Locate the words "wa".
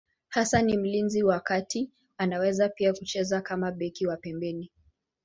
1.23-1.39, 4.07-4.17